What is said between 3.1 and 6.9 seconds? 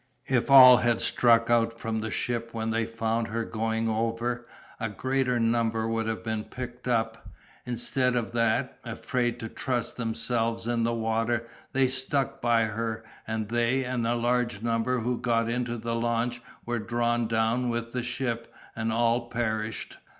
her going over, a greater number would have been picked